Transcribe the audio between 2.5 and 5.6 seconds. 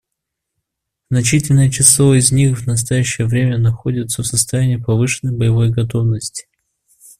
в настоящее время находятся в состоянии повышенной